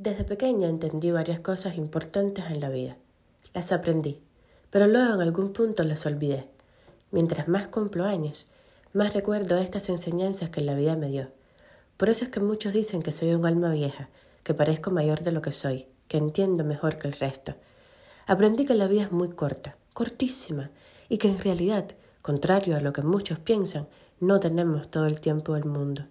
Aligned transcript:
Desde 0.00 0.24
pequeña 0.24 0.66
entendí 0.66 1.10
varias 1.10 1.40
cosas 1.40 1.76
importantes 1.76 2.46
en 2.46 2.60
la 2.60 2.70
vida. 2.70 2.96
Las 3.52 3.70
aprendí, 3.70 4.18
pero 4.70 4.86
luego 4.86 5.12
en 5.12 5.20
algún 5.20 5.52
punto 5.52 5.82
las 5.82 6.06
olvidé. 6.06 6.46
Mientras 7.10 7.48
más 7.48 7.68
cumplo 7.68 8.06
años, 8.06 8.46
más 8.94 9.12
recuerdo 9.12 9.58
estas 9.58 9.90
enseñanzas 9.90 10.48
que 10.48 10.62
la 10.62 10.74
vida 10.74 10.96
me 10.96 11.10
dio. 11.10 11.28
Por 11.98 12.08
eso 12.08 12.24
es 12.24 12.30
que 12.30 12.40
muchos 12.40 12.72
dicen 12.72 13.02
que 13.02 13.12
soy 13.12 13.34
un 13.34 13.44
alma 13.44 13.72
vieja, 13.72 14.08
que 14.42 14.54
parezco 14.54 14.90
mayor 14.90 15.20
de 15.20 15.32
lo 15.32 15.42
que 15.42 15.52
soy, 15.52 15.86
que 16.08 16.16
entiendo 16.16 16.64
mejor 16.64 16.96
que 16.96 17.06
el 17.06 17.12
resto. 17.12 17.56
Aprendí 18.26 18.64
que 18.64 18.76
la 18.76 18.88
vida 18.88 19.02
es 19.02 19.12
muy 19.12 19.28
corta, 19.28 19.76
cortísima, 19.92 20.70
y 21.10 21.18
que 21.18 21.28
en 21.28 21.38
realidad, 21.38 21.84
contrario 22.22 22.74
a 22.74 22.80
lo 22.80 22.94
que 22.94 23.02
muchos 23.02 23.38
piensan, 23.38 23.86
no 24.18 24.40
tenemos 24.40 24.90
todo 24.90 25.04
el 25.04 25.20
tiempo 25.20 25.52
del 25.52 25.66
mundo. 25.66 26.06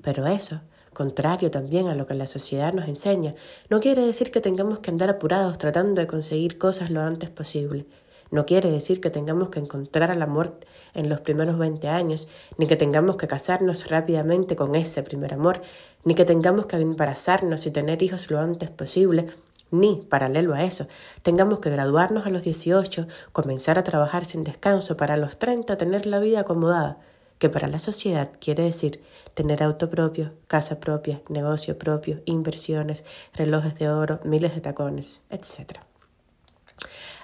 Pero 0.00 0.26
eso 0.26 0.62
contrario 0.94 1.50
también 1.50 1.88
a 1.88 1.94
lo 1.94 2.06
que 2.06 2.14
la 2.14 2.26
sociedad 2.26 2.72
nos 2.72 2.88
enseña, 2.88 3.34
no 3.68 3.80
quiere 3.80 4.00
decir 4.06 4.30
que 4.30 4.40
tengamos 4.40 4.78
que 4.78 4.90
andar 4.90 5.10
apurados 5.10 5.58
tratando 5.58 6.00
de 6.00 6.06
conseguir 6.06 6.56
cosas 6.56 6.88
lo 6.88 7.02
antes 7.02 7.28
posible. 7.28 7.84
No 8.30 8.46
quiere 8.46 8.70
decir 8.70 9.00
que 9.00 9.10
tengamos 9.10 9.50
que 9.50 9.60
encontrar 9.60 10.10
al 10.10 10.22
amor 10.22 10.58
en 10.94 11.08
los 11.08 11.20
primeros 11.20 11.58
20 11.58 11.86
años, 11.88 12.28
ni 12.56 12.66
que 12.66 12.76
tengamos 12.76 13.16
que 13.16 13.28
casarnos 13.28 13.90
rápidamente 13.90 14.56
con 14.56 14.74
ese 14.74 15.02
primer 15.02 15.34
amor, 15.34 15.60
ni 16.04 16.14
que 16.14 16.24
tengamos 16.24 16.66
que 16.66 16.76
embarazarnos 16.76 17.66
y 17.66 17.70
tener 17.70 18.02
hijos 18.02 18.30
lo 18.30 18.38
antes 18.38 18.70
posible, 18.70 19.26
ni, 19.70 19.96
paralelo 20.08 20.54
a 20.54 20.64
eso, 20.64 20.86
tengamos 21.22 21.58
que 21.58 21.70
graduarnos 21.70 22.26
a 22.26 22.30
los 22.30 22.42
18, 22.42 23.06
comenzar 23.32 23.78
a 23.78 23.84
trabajar 23.84 24.24
sin 24.24 24.44
descanso 24.44 24.96
para 24.96 25.16
los 25.16 25.36
30 25.36 25.76
tener 25.76 26.06
la 26.06 26.20
vida 26.20 26.40
acomodada 26.40 26.98
que 27.38 27.48
para 27.48 27.68
la 27.68 27.78
sociedad 27.78 28.30
quiere 28.40 28.62
decir 28.62 29.02
tener 29.34 29.62
auto 29.62 29.90
propio, 29.90 30.32
casa 30.46 30.80
propia, 30.80 31.20
negocio 31.28 31.78
propio, 31.78 32.20
inversiones, 32.24 33.04
relojes 33.34 33.74
de 33.74 33.88
oro, 33.88 34.20
miles 34.24 34.54
de 34.54 34.60
tacones, 34.60 35.22
etc. 35.30 35.80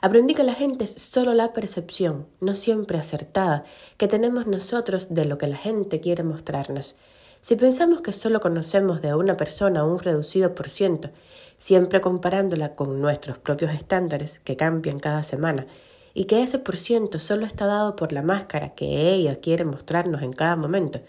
Aprendí 0.02 0.34
que 0.34 0.44
la 0.44 0.54
gente 0.54 0.84
es 0.84 0.92
solo 0.92 1.34
la 1.34 1.52
percepción, 1.52 2.26
no 2.40 2.54
siempre 2.54 2.98
acertada, 2.98 3.64
que 3.98 4.08
tenemos 4.08 4.46
nosotros 4.46 5.14
de 5.14 5.26
lo 5.26 5.36
que 5.38 5.46
la 5.46 5.58
gente 5.58 6.00
quiere 6.00 6.22
mostrarnos. 6.22 6.96
Si 7.42 7.56
pensamos 7.56 8.00
que 8.00 8.12
solo 8.12 8.40
conocemos 8.40 9.00
de 9.02 9.14
una 9.14 9.36
persona 9.36 9.84
un 9.84 9.98
reducido 9.98 10.54
por 10.54 10.68
ciento, 10.68 11.10
siempre 11.56 12.00
comparándola 12.00 12.74
con 12.74 13.00
nuestros 13.00 13.38
propios 13.38 13.72
estándares, 13.72 14.40
que 14.40 14.56
cambian 14.56 14.98
cada 14.98 15.22
semana, 15.22 15.66
y 16.14 16.24
que 16.24 16.42
ese 16.42 16.58
por 16.58 16.76
ciento 16.76 17.18
solo 17.18 17.46
está 17.46 17.66
dado 17.66 17.96
por 17.96 18.12
la 18.12 18.22
máscara 18.22 18.74
que 18.74 19.10
ella 19.10 19.36
quiere 19.36 19.64
mostrarnos 19.64 20.22
en 20.22 20.32
cada 20.32 20.56
momento, 20.56 21.00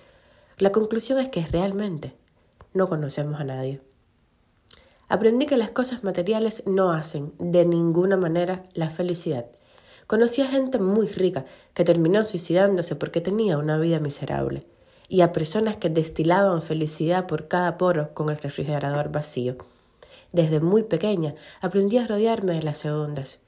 la 0.57 0.71
conclusión 0.71 1.19
es 1.19 1.29
que 1.29 1.45
realmente 1.45 2.13
no 2.73 2.87
conocemos 2.87 3.39
a 3.39 3.43
nadie. 3.43 3.81
Aprendí 5.09 5.45
que 5.45 5.57
las 5.57 5.71
cosas 5.71 6.03
materiales 6.03 6.63
no 6.65 6.91
hacen 6.91 7.33
de 7.37 7.65
ninguna 7.65 8.15
manera 8.15 8.63
la 8.73 8.89
felicidad. 8.89 9.47
Conocí 10.07 10.41
a 10.41 10.47
gente 10.47 10.79
muy 10.79 11.07
rica 11.07 11.45
que 11.73 11.83
terminó 11.83 12.23
suicidándose 12.23 12.95
porque 12.95 13.21
tenía 13.21 13.57
una 13.57 13.77
vida 13.77 13.99
miserable, 13.99 14.65
y 15.09 15.21
a 15.21 15.33
personas 15.33 15.75
que 15.75 15.89
destilaban 15.89 16.61
felicidad 16.61 17.27
por 17.27 17.49
cada 17.49 17.77
poro 17.77 18.13
con 18.13 18.29
el 18.29 18.37
refrigerador 18.37 19.11
vacío. 19.11 19.57
Desde 20.31 20.61
muy 20.61 20.83
pequeña 20.83 21.35
aprendí 21.59 21.97
a 21.97 22.07
rodearme 22.07 22.53
de 22.53 22.63
las 22.63 22.77
segundas, 22.77 23.39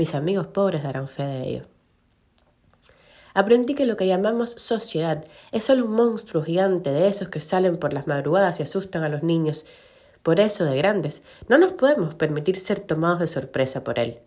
mis 0.00 0.14
amigos 0.14 0.46
pobres 0.46 0.82
darán 0.82 1.08
fe 1.08 1.24
de 1.24 1.46
ello. 1.46 1.64
Aprendí 3.34 3.74
que 3.74 3.84
lo 3.84 3.98
que 3.98 4.06
llamamos 4.06 4.52
sociedad 4.52 5.22
es 5.52 5.64
solo 5.64 5.84
un 5.84 5.92
monstruo 5.92 6.42
gigante 6.42 6.90
de 6.90 7.06
esos 7.06 7.28
que 7.28 7.40
salen 7.40 7.76
por 7.76 7.92
las 7.92 8.06
madrugadas 8.06 8.58
y 8.58 8.62
asustan 8.62 9.02
a 9.02 9.10
los 9.10 9.22
niños. 9.22 9.66
Por 10.22 10.40
eso, 10.40 10.64
de 10.64 10.74
grandes, 10.74 11.22
no 11.48 11.58
nos 11.58 11.72
podemos 11.74 12.14
permitir 12.14 12.56
ser 12.56 12.80
tomados 12.80 13.20
de 13.20 13.26
sorpresa 13.26 13.84
por 13.84 13.98
él. 13.98 14.20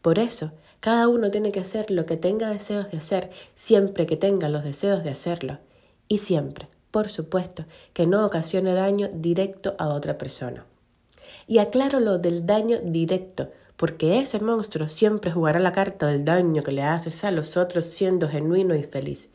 Por 0.00 0.20
eso, 0.20 0.52
cada 0.78 1.08
uno 1.08 1.32
tiene 1.32 1.50
que 1.50 1.58
hacer 1.58 1.90
lo 1.90 2.06
que 2.06 2.16
tenga 2.16 2.50
deseos 2.50 2.88
de 2.92 2.98
hacer, 2.98 3.30
siempre 3.56 4.06
que 4.06 4.16
tenga 4.16 4.48
los 4.48 4.62
deseos 4.62 5.02
de 5.02 5.10
hacerlo. 5.10 5.58
Y 6.06 6.18
siempre, 6.18 6.68
por 6.92 7.08
supuesto, 7.08 7.64
que 7.94 8.06
no 8.06 8.24
ocasione 8.24 8.74
daño 8.74 9.08
directo 9.12 9.74
a 9.80 9.88
otra 9.88 10.18
persona. 10.18 10.66
Y 11.48 11.58
aclaro 11.58 11.98
lo 11.98 12.18
del 12.18 12.46
daño 12.46 12.78
directo, 12.84 13.50
porque 13.80 14.18
ese 14.18 14.40
monstruo 14.40 14.88
siempre 14.88 15.32
jugará 15.32 15.58
la 15.58 15.72
carta 15.72 16.06
del 16.06 16.26
daño 16.26 16.62
que 16.62 16.70
le 16.70 16.82
haces 16.82 17.24
a 17.24 17.30
los 17.30 17.56
otros 17.56 17.86
siendo 17.86 18.28
genuino 18.28 18.74
y 18.74 18.82
feliz. 18.82 19.30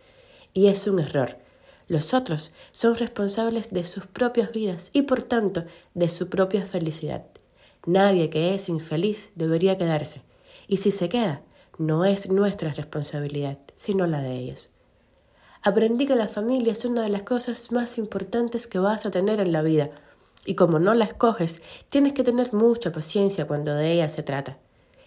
Y 0.54 0.68
es 0.68 0.86
un 0.86 1.00
error. 1.00 1.40
Los 1.88 2.14
otros 2.14 2.54
son 2.70 2.96
responsables 2.96 3.72
de 3.72 3.84
sus 3.84 4.06
propias 4.06 4.52
vidas 4.52 4.92
y 4.94 5.02
por 5.02 5.24
tanto 5.24 5.64
de 5.96 6.10
su 6.10 6.30
propia 6.30 6.68
felicidad. 6.68 7.26
Nadie 7.88 8.30
que 8.30 8.54
es 8.54 8.70
infeliz 8.70 9.32
debería 9.34 9.80
quedarse. 9.80 10.22
Y 10.68 10.78
si 10.78 10.92
se 10.92 11.10
queda, 11.10 11.42
no 11.80 12.06
es 12.06 12.30
nuestra 12.30 12.72
responsabilidad, 12.72 13.58
sino 13.76 14.06
la 14.06 14.22
de 14.22 14.36
ellos. 14.36 14.70
Aprendí 15.64 16.06
que 16.06 16.16
la 16.16 16.28
familia 16.28 16.74
es 16.74 16.86
una 16.86 17.02
de 17.02 17.10
las 17.10 17.24
cosas 17.24 17.72
más 17.72 17.98
importantes 17.98 18.68
que 18.68 18.78
vas 18.78 19.08
a 19.08 19.12
tener 19.12 19.40
en 19.40 19.52
la 19.52 19.64
vida, 19.64 19.90
y 20.46 20.56
como 20.56 20.80
no 20.80 20.94
la 20.94 21.06
escoges, 21.06 21.62
tienes 21.90 22.14
que 22.14 22.24
tener 22.24 22.54
mucha 22.54 22.92
paciencia 22.92 23.48
cuando 23.48 23.74
de 23.74 23.92
ella 23.92 24.08
se 24.10 24.24
trata. 24.24 24.58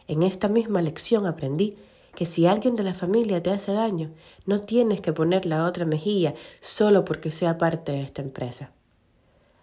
En 0.08 0.22
esta 0.22 0.48
misma 0.48 0.82
lección 0.82 1.26
aprendí 1.26 1.76
que 2.14 2.26
si 2.26 2.46
alguien 2.46 2.74
de 2.74 2.82
la 2.82 2.94
familia 2.94 3.42
te 3.42 3.50
hace 3.50 3.72
daño, 3.72 4.10
no 4.44 4.60
tienes 4.62 5.00
que 5.00 5.12
poner 5.12 5.46
la 5.46 5.64
otra 5.64 5.84
mejilla 5.84 6.34
solo 6.60 7.04
porque 7.04 7.30
sea 7.30 7.58
parte 7.58 7.92
de 7.92 8.02
esta 8.02 8.22
empresa. 8.22 8.72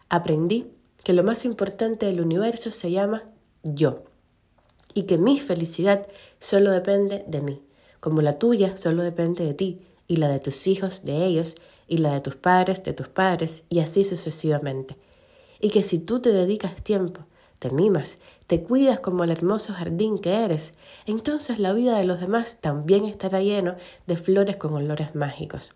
Aprendí 0.07 0.67
que 1.03 1.13
lo 1.13 1.23
más 1.23 1.43
importante 1.43 2.05
del 2.05 2.21
universo 2.21 2.71
se 2.71 2.91
llama 2.91 3.23
yo 3.63 4.03
y 4.93 5.03
que 5.03 5.17
mi 5.17 5.39
felicidad 5.39 6.07
solo 6.39 6.71
depende 6.71 7.25
de 7.27 7.41
mí, 7.41 7.61
como 7.99 8.21
la 8.21 8.39
tuya 8.39 8.77
solo 8.77 9.03
depende 9.03 9.43
de 9.43 9.53
ti 9.53 9.81
y 10.07 10.15
la 10.15 10.29
de 10.29 10.39
tus 10.39 10.67
hijos 10.67 11.03
de 11.03 11.25
ellos 11.25 11.55
y 11.87 11.97
la 11.97 12.13
de 12.13 12.21
tus 12.21 12.35
padres 12.35 12.83
de 12.83 12.93
tus 12.93 13.07
padres 13.07 13.65
y 13.69 13.79
así 13.79 14.03
sucesivamente 14.03 14.95
y 15.65 15.71
que 15.71 15.81
si 15.81 15.97
tú 15.97 16.19
te 16.19 16.31
dedicas 16.31 16.75
tiempo, 16.75 17.21
te 17.57 17.71
mimas, 17.71 18.19
te 18.45 18.61
cuidas 18.61 18.99
como 18.99 19.23
el 19.23 19.31
hermoso 19.31 19.73
jardín 19.73 20.19
que 20.19 20.43
eres, 20.45 20.75
entonces 21.07 21.57
la 21.57 21.73
vida 21.73 21.97
de 21.97 22.03
los 22.03 22.19
demás 22.19 22.61
también 22.61 23.05
estará 23.05 23.41
lleno 23.41 23.75
de 24.05 24.15
flores 24.15 24.57
con 24.57 24.75
olores 24.75 25.15
mágicos. 25.15 25.73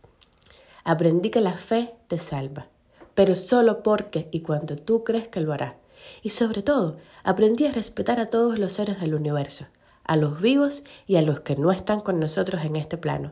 Aprendí 0.83 1.31
que 1.31 1.41
la 1.41 1.53
fe 1.53 1.95
te 2.07 2.19
salva, 2.19 2.67
pero 3.15 3.35
solo 3.35 3.81
porque 3.81 4.27
y 4.29 4.41
cuando 4.41 4.75
tú 4.75 5.03
crees 5.03 5.27
que 5.27 5.41
lo 5.41 5.53
hará. 5.53 5.77
Y 6.21 6.29
sobre 6.29 6.61
todo, 6.61 6.97
aprendí 7.23 7.65
a 7.65 7.71
respetar 7.71 8.19
a 8.19 8.27
todos 8.27 8.59
los 8.59 8.73
seres 8.73 9.01
del 9.01 9.15
universo, 9.15 9.65
a 10.03 10.17
los 10.17 10.39
vivos 10.39 10.83
y 11.07 11.15
a 11.15 11.23
los 11.23 11.39
que 11.39 11.55
no 11.55 11.71
están 11.71 12.01
con 12.01 12.19
nosotros 12.19 12.63
en 12.63 12.75
este 12.75 12.99
plano. 12.99 13.31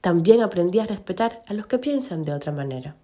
También 0.00 0.40
aprendí 0.40 0.78
a 0.78 0.86
respetar 0.86 1.42
a 1.46 1.52
los 1.52 1.66
que 1.66 1.76
piensan 1.76 2.24
de 2.24 2.32
otra 2.32 2.52
manera. 2.52 2.96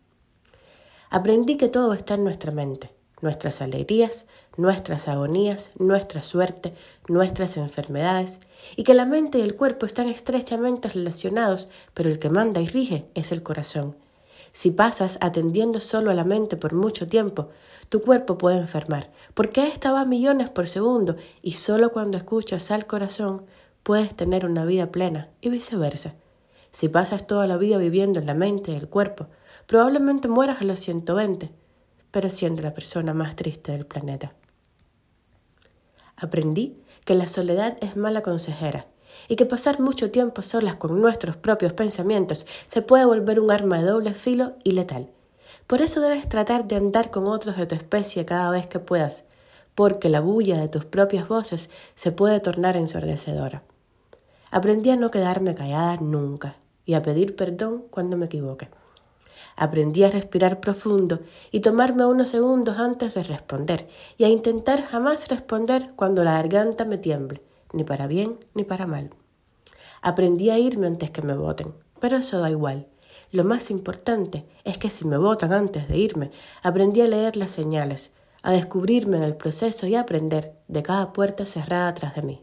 Aprendí 1.17 1.57
que 1.57 1.71
todo 1.71 1.95
está 1.95 2.13
en 2.13 2.25
nuestra 2.25 2.53
mente, 2.53 2.91
nuestras 3.23 3.63
alegrías, 3.63 4.27
nuestras 4.59 5.09
agonías, 5.09 5.71
nuestra 5.79 6.21
suerte, 6.21 6.75
nuestras 7.09 7.57
enfermedades, 7.57 8.39
y 8.77 8.83
que 8.83 8.93
la 8.93 9.07
mente 9.07 9.39
y 9.39 9.41
el 9.41 9.57
cuerpo 9.57 9.87
están 9.87 10.09
estrechamente 10.09 10.89
relacionados, 10.89 11.71
pero 11.95 12.11
el 12.11 12.19
que 12.19 12.29
manda 12.29 12.61
y 12.61 12.69
rige 12.69 13.07
es 13.15 13.33
el 13.33 13.43
corazón. 13.43 13.97
Si 14.53 14.73
pasas 14.73 15.17
atendiendo 15.23 15.81
solo 15.81 16.11
a 16.11 16.15
la 16.15 16.25
mente 16.25 16.59
por 16.59 16.75
mucho 16.75 17.07
tiempo, 17.07 17.49
tu 17.89 18.03
cuerpo 18.03 18.37
puede 18.37 18.59
enfermar, 18.59 19.11
porque 19.33 19.69
ésta 19.69 19.93
va 19.93 20.03
a 20.03 20.05
millones 20.05 20.51
por 20.51 20.69
segundo 20.69 21.17
y 21.41 21.53
solo 21.53 21.93
cuando 21.93 22.19
escuchas 22.19 22.71
al 22.71 22.87
corazón 22.87 23.47
puedes 23.83 24.15
tener 24.15 24.45
una 24.45 24.67
vida 24.67 24.93
plena 24.93 25.31
y 25.41 25.49
viceversa. 25.49 26.15
Si 26.73 26.91
pasas 26.91 27.27
toda 27.27 27.47
la 27.47 27.57
vida 27.57 27.79
viviendo 27.79 28.21
en 28.21 28.27
la 28.27 28.35
mente 28.35 28.73
y 28.73 28.75
el 28.75 28.91
cuerpo, 28.91 29.29
Probablemente 29.67 30.29
mueras 30.29 30.61
a 30.61 30.65
los 30.65 30.79
120, 30.79 31.51
pero 32.11 32.31
siendo 32.31 32.63
la 32.63 32.73
persona 32.73 33.15
más 33.15 33.35
triste 33.35 33.73
del 33.73 33.85
planeta. 33.85 34.33
Aprendí 36.17 36.81
que 37.05 37.15
la 37.15 37.27
soledad 37.27 37.77
es 37.81 37.97
mala 37.97 38.23
consejera 38.23 38.87
y 39.29 39.37
que 39.37 39.45
pasar 39.45 39.81
mucho 39.81 40.11
tiempo 40.11 40.43
solas 40.43 40.77
con 40.77 41.01
nuestros 41.01 41.37
propios 41.37 41.73
pensamientos 41.73 42.47
se 42.67 42.83
puede 42.83 43.05
volver 43.05 43.41
un 43.41 43.51
arma 43.51 43.79
de 43.79 43.87
doble 43.87 44.15
filo 44.15 44.55
y 44.65 44.73
letal. 44.73 45.11
Por 45.67 45.83
eso 45.83 46.01
debes 46.01 46.29
tratar 46.29 46.67
de 46.69 46.77
andar 46.77 47.11
con 47.11 47.27
otros 47.27 47.57
de 47.57 47.67
tu 47.67 47.75
especie 47.75 48.25
cada 48.25 48.51
vez 48.51 48.67
que 48.67 48.79
puedas, 48.79 49.25
porque 49.75 50.09
la 50.09 50.21
bulla 50.21 50.59
de 50.59 50.69
tus 50.69 50.85
propias 50.85 51.29
voces 51.29 51.71
se 51.95 52.13
puede 52.13 52.41
tornar 52.41 52.77
ensordecedora. 52.77 53.63
Aprendí 54.51 54.91
a 54.91 54.97
no 54.97 55.11
quedarme 55.11 55.55
callada 55.55 55.97
nunca 55.97 56.57
y 56.85 56.95
a 56.95 57.03
pedir 57.03 57.35
perdón 57.35 57.85
cuando 57.91 58.17
me 58.17 58.27
equivoque. 58.27 58.69
Aprendí 59.55 60.03
a 60.03 60.11
respirar 60.11 60.61
profundo 60.61 61.21
y 61.53 61.61
tomarme 61.61 62.05
unos 62.05 62.31
segundos 62.31 62.79
antes 62.79 63.15
de 63.15 63.23
responder 63.23 63.87
y 64.19 64.25
a 64.25 64.29
intentar 64.29 64.85
jamás 64.85 65.29
responder 65.29 65.93
cuando 65.95 66.25
la 66.25 66.33
garganta 66.33 66.85
me 66.85 66.99
tiemble, 66.99 67.43
ni 67.73 67.85
para 67.85 68.07
bien 68.07 68.39
ni 68.55 68.65
para 68.65 68.87
mal. 68.87 69.11
Aprendí 70.03 70.51
a 70.51 70.59
irme 70.59 70.87
antes 70.87 71.11
que 71.11 71.23
me 71.23 71.35
voten, 71.35 71.75
pero 72.01 72.17
eso 72.17 72.41
da 72.41 72.51
igual. 72.51 72.87
Lo 73.33 73.45
más 73.45 73.71
importante 73.71 74.45
es 74.65 74.79
que 74.79 74.91
si 74.91 75.05
me 75.05 75.19
votan 75.19 75.53
antes 75.53 75.89
de 75.89 75.99
irme, 75.99 76.31
aprendí 76.63 77.01
a 77.01 77.09
leer 77.09 77.37
las 77.37 77.51
señales, 77.51 78.13
a 78.43 78.53
descubrirme 78.53 79.17
en 79.17 79.25
el 79.25 79.35
proceso 79.35 79.87
y 79.87 79.95
a 79.95 80.01
aprender 80.01 80.53
de 80.69 80.83
cada 80.83 81.13
puerta 81.13 81.45
cerrada 81.47 81.93
tras 81.95 82.15
de 82.15 82.23
mí. 82.23 82.43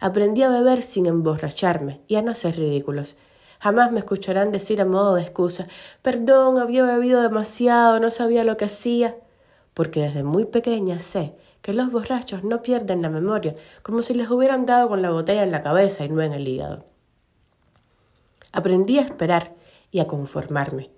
Aprendí 0.00 0.42
a 0.42 0.48
beber 0.48 0.82
sin 0.82 1.06
emborracharme 1.06 2.00
y 2.08 2.16
a 2.16 2.22
no 2.22 2.34
ser 2.34 2.56
ridículos. 2.56 3.16
Jamás 3.62 3.92
me 3.92 4.00
escucharán 4.00 4.50
decir 4.50 4.80
a 4.80 4.84
modo 4.84 5.14
de 5.14 5.22
excusa 5.22 5.68
Perdón, 6.02 6.58
había 6.58 6.82
bebido 6.82 7.22
demasiado, 7.22 8.00
no 8.00 8.10
sabía 8.10 8.42
lo 8.42 8.56
que 8.56 8.64
hacía. 8.64 9.16
Porque 9.72 10.00
desde 10.00 10.24
muy 10.24 10.46
pequeña 10.46 10.98
sé 10.98 11.36
que 11.60 11.72
los 11.72 11.92
borrachos 11.92 12.42
no 12.42 12.60
pierden 12.60 13.02
la 13.02 13.08
memoria, 13.08 13.54
como 13.82 14.02
si 14.02 14.14
les 14.14 14.28
hubieran 14.28 14.66
dado 14.66 14.88
con 14.88 15.00
la 15.00 15.10
botella 15.10 15.44
en 15.44 15.52
la 15.52 15.62
cabeza 15.62 16.04
y 16.04 16.08
no 16.08 16.20
en 16.22 16.32
el 16.32 16.48
hígado. 16.48 16.86
Aprendí 18.52 18.98
a 18.98 19.02
esperar 19.02 19.54
y 19.92 20.00
a 20.00 20.08
conformarme. 20.08 20.90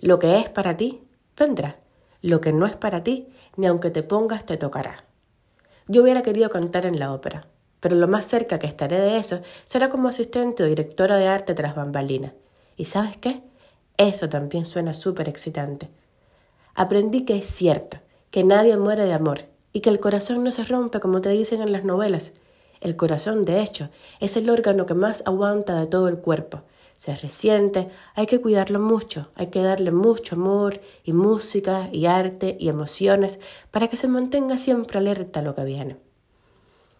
Lo 0.00 0.20
que 0.20 0.38
es 0.38 0.48
para 0.48 0.76
ti, 0.76 1.02
vendrá. 1.36 1.80
Lo 2.20 2.40
que 2.40 2.52
no 2.52 2.66
es 2.66 2.76
para 2.76 3.02
ti, 3.02 3.30
ni 3.56 3.66
aunque 3.66 3.90
te 3.90 4.04
pongas, 4.04 4.46
te 4.46 4.56
tocará. 4.56 5.04
Yo 5.88 6.04
hubiera 6.04 6.22
querido 6.22 6.50
cantar 6.50 6.86
en 6.86 7.00
la 7.00 7.12
ópera, 7.12 7.48
pero 7.82 7.96
lo 7.96 8.06
más 8.06 8.26
cerca 8.26 8.60
que 8.60 8.68
estaré 8.68 9.00
de 9.00 9.18
eso 9.18 9.40
será 9.64 9.88
como 9.88 10.08
asistente 10.08 10.62
o 10.62 10.66
directora 10.66 11.16
de 11.16 11.26
arte 11.26 11.52
tras 11.52 11.74
bambalina. 11.74 12.32
¿Y 12.76 12.84
sabes 12.84 13.16
qué? 13.16 13.42
Eso 13.96 14.28
también 14.28 14.64
suena 14.64 14.94
súper 14.94 15.28
excitante. 15.28 15.90
Aprendí 16.76 17.24
que 17.24 17.36
es 17.36 17.46
cierto, 17.46 17.98
que 18.30 18.44
nadie 18.44 18.76
muere 18.76 19.04
de 19.04 19.12
amor 19.12 19.46
y 19.72 19.80
que 19.80 19.90
el 19.90 19.98
corazón 19.98 20.44
no 20.44 20.52
se 20.52 20.62
rompe 20.62 21.00
como 21.00 21.20
te 21.22 21.30
dicen 21.30 21.60
en 21.60 21.72
las 21.72 21.82
novelas. 21.82 22.34
El 22.80 22.94
corazón, 22.94 23.44
de 23.44 23.60
hecho, 23.60 23.88
es 24.20 24.36
el 24.36 24.48
órgano 24.48 24.86
que 24.86 24.94
más 24.94 25.24
aguanta 25.26 25.74
de 25.80 25.88
todo 25.88 26.06
el 26.06 26.18
cuerpo. 26.18 26.62
Se 26.96 27.16
resiente, 27.16 27.88
hay 28.14 28.26
que 28.26 28.40
cuidarlo 28.40 28.78
mucho, 28.78 29.30
hay 29.34 29.48
que 29.48 29.60
darle 29.60 29.90
mucho 29.90 30.36
amor 30.36 30.80
y 31.02 31.12
música 31.12 31.88
y 31.90 32.06
arte 32.06 32.56
y 32.60 32.68
emociones 32.68 33.40
para 33.72 33.88
que 33.88 33.96
se 33.96 34.06
mantenga 34.06 34.56
siempre 34.56 34.98
alerta 34.98 35.40
a 35.40 35.42
lo 35.42 35.56
que 35.56 35.64
viene. 35.64 36.11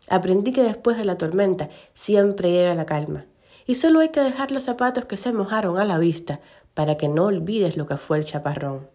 Aprendí 0.08 0.52
que 0.52 0.62
después 0.62 0.96
de 0.96 1.04
la 1.04 1.18
tormenta 1.18 1.68
siempre 1.92 2.50
llega 2.50 2.74
la 2.74 2.86
calma, 2.86 3.26
y 3.66 3.76
solo 3.76 4.00
hay 4.00 4.08
que 4.08 4.20
dejar 4.20 4.50
los 4.50 4.64
zapatos 4.64 5.04
que 5.04 5.16
se 5.16 5.32
mojaron 5.32 5.78
a 5.78 5.84
la 5.84 5.98
vista 5.98 6.40
para 6.74 6.96
que 6.96 7.08
no 7.08 7.26
olvides 7.26 7.76
lo 7.76 7.86
que 7.86 7.96
fue 7.96 8.18
el 8.18 8.24
chaparrón. 8.24 8.88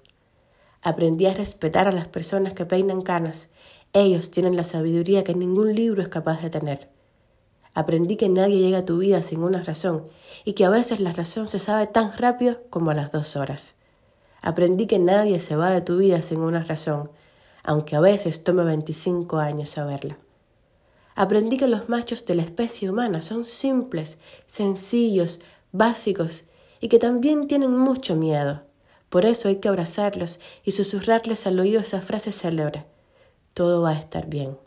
Aprendí 0.81 1.25
a 1.25 1.33
respetar 1.33 1.87
a 1.87 1.91
las 1.91 2.07
personas 2.07 2.53
que 2.53 2.65
peinan 2.65 3.01
canas. 3.01 3.49
Ellos 3.93 4.31
tienen 4.31 4.55
la 4.55 4.63
sabiduría 4.63 5.23
que 5.23 5.33
ningún 5.33 5.75
libro 5.75 6.01
es 6.01 6.07
capaz 6.07 6.41
de 6.41 6.49
tener. 6.49 6.89
Aprendí 7.73 8.15
que 8.15 8.29
nadie 8.29 8.57
llega 8.57 8.79
a 8.79 8.85
tu 8.85 8.97
vida 8.97 9.21
sin 9.21 9.43
una 9.43 9.61
razón 9.61 10.07
y 10.45 10.53
que 10.53 10.65
a 10.65 10.69
veces 10.69 10.99
la 10.99 11.13
razón 11.13 11.47
se 11.47 11.59
sabe 11.59 11.87
tan 11.87 12.17
rápido 12.17 12.61
como 12.69 12.91
a 12.91 12.95
las 12.95 13.11
dos 13.11 13.35
horas. 13.35 13.75
Aprendí 14.41 14.87
que 14.87 14.99
nadie 14.99 15.39
se 15.39 15.55
va 15.55 15.69
de 15.71 15.81
tu 15.81 15.97
vida 15.97 16.21
sin 16.21 16.39
una 16.39 16.63
razón, 16.63 17.11
aunque 17.63 17.95
a 17.95 17.99
veces 17.99 18.43
tome 18.43 18.63
25 18.63 19.37
años 19.37 19.69
saberla. 19.69 20.17
Aprendí 21.17 21.57
que 21.57 21.67
los 21.67 21.89
machos 21.89 22.27
de 22.27 22.35
la 22.35 22.43
especie 22.43 22.91
humana 22.91 23.23
son 23.23 23.43
simples, 23.43 24.19
sencillos, 24.45 25.39
básicos 25.71 26.43
y 26.79 26.89
que 26.89 26.99
también 26.99 27.47
tienen 27.47 27.75
mucho 27.75 28.15
miedo. 28.15 28.61
Por 29.09 29.25
eso 29.25 29.47
hay 29.47 29.55
que 29.55 29.67
abrazarlos 29.67 30.39
y 30.63 30.73
susurrarles 30.73 31.47
al 31.47 31.59
oído 31.59 31.81
esa 31.81 32.01
frase 32.01 32.31
célebre. 32.31 32.85
Todo 33.55 33.81
va 33.81 33.89
a 33.89 33.99
estar 33.99 34.27
bien. 34.27 34.59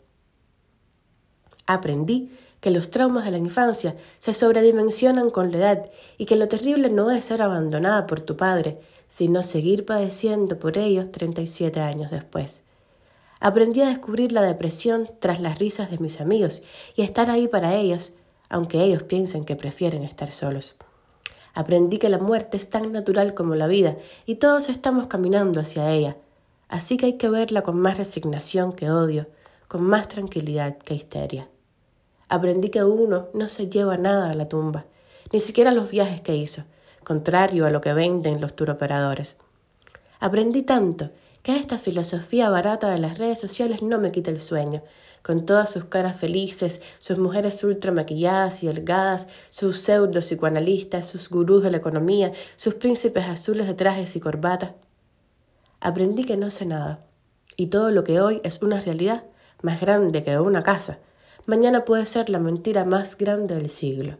Aprendí 1.67 2.37
que 2.59 2.69
los 2.69 2.91
traumas 2.91 3.23
de 3.23 3.31
la 3.31 3.37
infancia 3.37 3.95
se 4.19 4.33
sobredimensionan 4.33 5.29
con 5.29 5.53
la 5.53 5.57
edad 5.57 5.91
y 6.17 6.25
que 6.25 6.35
lo 6.35 6.49
terrible 6.49 6.89
no 6.89 7.11
es 7.11 7.23
ser 7.23 7.41
abandonada 7.41 8.05
por 8.07 8.19
tu 8.19 8.35
padre, 8.35 8.77
sino 9.07 9.41
seguir 9.41 9.85
padeciendo 9.85 10.59
por 10.59 10.77
ellos 10.77 11.13
37 11.13 11.79
años 11.79 12.11
después. 12.11 12.63
Aprendí 13.43 13.81
a 13.81 13.89
descubrir 13.89 14.31
la 14.31 14.43
depresión 14.43 15.09
tras 15.19 15.41
las 15.41 15.57
risas 15.57 15.89
de 15.89 15.97
mis 15.97 16.21
amigos 16.21 16.61
y 16.95 17.01
a 17.01 17.05
estar 17.05 17.31
ahí 17.31 17.47
para 17.47 17.73
ellos, 17.73 18.13
aunque 18.49 18.83
ellos 18.83 19.01
piensen 19.01 19.45
que 19.45 19.55
prefieren 19.55 20.03
estar 20.03 20.31
solos. 20.31 20.75
Aprendí 21.55 21.97
que 21.97 22.09
la 22.09 22.19
muerte 22.19 22.55
es 22.55 22.69
tan 22.69 22.91
natural 22.91 23.33
como 23.33 23.55
la 23.55 23.65
vida 23.65 23.97
y 24.27 24.35
todos 24.35 24.69
estamos 24.69 25.07
caminando 25.07 25.59
hacia 25.59 25.91
ella, 25.91 26.17
así 26.69 26.97
que 26.97 27.07
hay 27.07 27.13
que 27.17 27.29
verla 27.29 27.63
con 27.63 27.79
más 27.79 27.97
resignación 27.97 28.73
que 28.73 28.91
odio, 28.91 29.25
con 29.67 29.81
más 29.81 30.07
tranquilidad 30.07 30.77
que 30.77 30.93
histeria. 30.93 31.49
Aprendí 32.29 32.69
que 32.69 32.83
uno 32.83 33.29
no 33.33 33.49
se 33.49 33.69
lleva 33.69 33.97
nada 33.97 34.29
a 34.29 34.35
la 34.35 34.47
tumba, 34.49 34.85
ni 35.33 35.39
siquiera 35.39 35.71
los 35.71 35.89
viajes 35.89 36.21
que 36.21 36.35
hizo, 36.35 36.65
contrario 37.03 37.65
a 37.65 37.71
lo 37.71 37.81
que 37.81 37.93
venden 37.93 38.39
los 38.39 38.55
turoperadores. 38.55 39.35
Aprendí 40.19 40.61
tanto 40.61 41.09
que 41.43 41.55
esta 41.55 41.79
filosofía 41.79 42.49
barata 42.49 42.91
de 42.91 42.99
las 42.99 43.17
redes 43.17 43.39
sociales 43.39 43.81
no 43.81 43.99
me 43.99 44.11
quita 44.11 44.29
el 44.29 44.39
sueño, 44.39 44.83
con 45.23 45.45
todas 45.45 45.71
sus 45.71 45.85
caras 45.85 46.15
felices, 46.15 46.81
sus 46.99 47.17
mujeres 47.17 47.63
ultra 47.63 47.91
maquilladas 47.91 48.63
y 48.63 48.67
delgadas, 48.67 49.27
sus 49.49 49.79
pseudo 49.79 50.19
psicoanalistas, 50.19 51.07
sus 51.07 51.29
gurús 51.29 51.63
de 51.63 51.71
la 51.71 51.77
economía, 51.77 52.31
sus 52.55 52.75
príncipes 52.75 53.25
azules 53.25 53.67
de 53.67 53.73
trajes 53.73 54.15
y 54.15 54.19
corbata. 54.19 54.75
Aprendí 55.79 56.25
que 56.25 56.37
no 56.37 56.51
sé 56.51 56.65
nada, 56.65 56.99
y 57.57 57.67
todo 57.67 57.91
lo 57.91 58.03
que 58.03 58.21
hoy 58.21 58.41
es 58.43 58.61
una 58.61 58.79
realidad 58.79 59.23
más 59.61 59.81
grande 59.81 60.23
que 60.23 60.39
una 60.39 60.63
casa, 60.63 60.99
mañana 61.45 61.85
puede 61.85 62.05
ser 62.05 62.29
la 62.29 62.39
mentira 62.39 62.85
más 62.85 63.17
grande 63.17 63.55
del 63.55 63.69
siglo. 63.69 64.17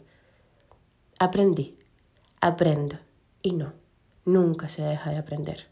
Aprendí, 1.19 1.77
aprendo, 2.39 2.97
y 3.41 3.53
no, 3.53 3.73
nunca 4.25 4.67
se 4.69 4.81
deja 4.81 5.11
de 5.11 5.17
aprender. 5.17 5.70